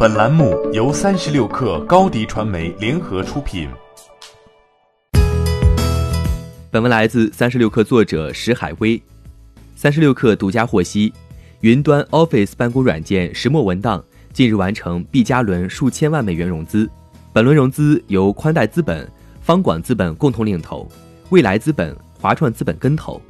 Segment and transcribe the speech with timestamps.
[0.00, 3.68] 本栏目由三十六氪高低传媒联合出品。
[6.70, 9.02] 本文来自三十六氪作者石海威。
[9.74, 11.12] 三十六氪独家获悉，
[11.62, 16.88] 云端 Office 办公软件石墨文档近日完成 B 加轮数千万美元融资。
[17.32, 19.04] 本轮融资由宽带资本、
[19.40, 20.88] 方广资本共同领投，
[21.30, 23.20] 未来资本、华创资本跟投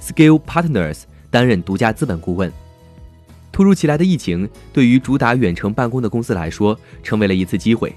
[0.00, 2.52] ，Scale Partners 担任独家资本顾问。
[3.52, 7.94] 突如其来的疫情对于主打远程办公的公司来说，成为了一次机会。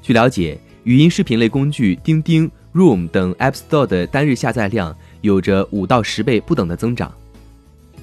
[0.00, 7.12] 据了解，语音视频类工具钉钉、Room 等 App Store 的单日下载量有着五到十倍不等的增长。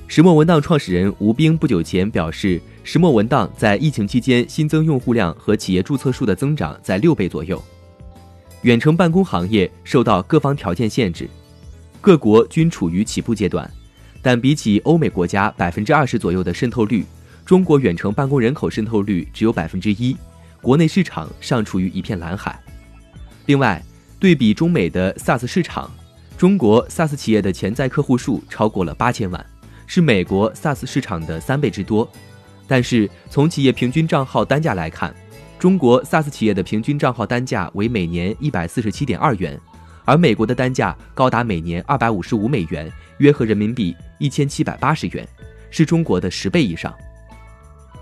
[0.08, 7.62] 石墨文档创始人吴冰不久前表示，石墨文档在疫情期间新增用户量和企业注册数的增长在六倍左右。
[8.63, 11.30] 远程办公行业受到各方条件限制，
[12.02, 13.71] 各国均处于起步阶段。
[14.22, 17.06] 但比起欧美国家百分之二十左右的渗透率，
[17.46, 20.16] 中国远程办公人口渗透率只有百分之一，
[20.62, 22.60] 国内市场尚处于一片蓝海。
[23.48, 23.84] 另外，
[24.20, 25.91] 对比中美的 SaaS 市场，
[26.38, 29.44] 中国 SaaS 企业的潜在客户数超过了八千万，
[29.88, 32.10] 是美国 SaaS 市场的三倍之多。
[32.68, 35.13] 但是从企业平均账号单价来看，
[35.58, 39.60] 中国 SaaS 企业的平均账号单价为每年一百四十七点二元。
[40.12, 45.26] 而美国的单价高达每年二百五十五美元，约合人民币一千七百八十元，
[45.70, 46.93] 是中国的十倍以上。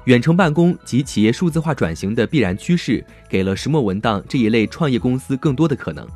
[0.06, 6.08] 远程办公及企业数字化转型的必然趋势，给了石墨文档这一类创业公司更多的可能。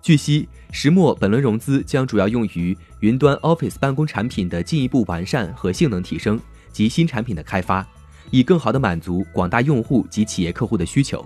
[0.00, 6.40] 据悉，石墨本轮融资将主要用于云端 Office 办公产品的进一步完善和性能提升
[6.72, 7.86] 及新产品的开发，
[8.30, 11.22] 以更好地满足广大用户及企业客户的需求。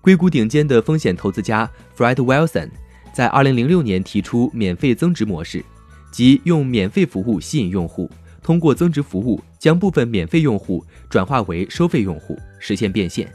[0.00, 2.70] 硅谷顶尖的风险投资家 Fred Wilson。
[3.12, 5.64] 在二零零六年提出免费增值模式，
[6.10, 8.10] 即用免费服务吸引用户，
[8.42, 13.30] 通过增值服务将部分免费用户转化为收费用户，实现变现。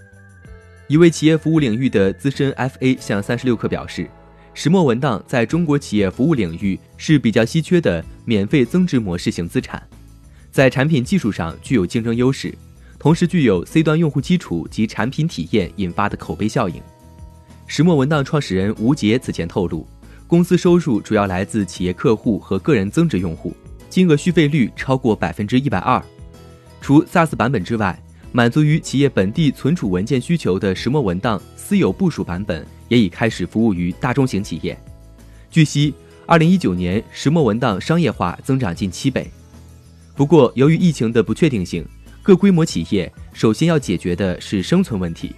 [0.88, 4.10] 一位企业服务领域的资深 FA 向三十六氪表示，
[4.54, 9.86] 石墨文档在中国企业服务领域是比较稀缺的免费增值模式型资产，
[10.50, 12.52] 在产品技术上具有竞争优势，
[12.98, 16.82] 同时具有 C 端用户基础及产品体验引发的口碑效应。
[17.70, 19.86] 石墨文档创始人吴杰此前透露，
[20.26, 23.54] 公司收入主要来自企业客户和个人增值用户，
[23.90, 26.02] 金额续费率超过百分之一百二。
[26.80, 28.02] 除 SaaS 版本之外，
[28.32, 34.78] 满足于企业本地存储文件需求的石墨文档私有部署版本也已开始服务于大中型企业。
[35.52, 35.94] 据悉，
[36.26, 39.30] 二零一九年石墨文档商业化增长近七倍。
[40.16, 41.86] 不过，由于疫情的不确定性，
[42.24, 45.36] 各规模企业首先要解决的是生存问题。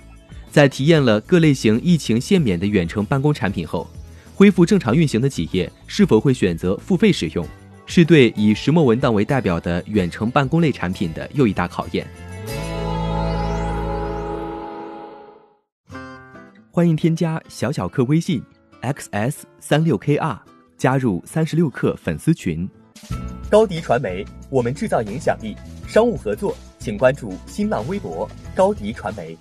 [0.51, 3.87] 在体验了各类型疫情限免的远程办公产品后，
[4.33, 7.45] 恢复正常运行的企业是否会选择付费使用，
[7.85, 12.07] 是对以石墨文档为代表的远程办公类产品的又一大考验。
[16.71, 18.41] 欢迎添加小小客微信
[18.81, 20.39] xs 三六 kr，
[20.77, 22.67] 加入三十六氪粉丝群。
[23.51, 25.55] 高迪传媒，我们制造影响力。
[25.87, 29.37] 商务合作，请关注新浪微博高迪传媒。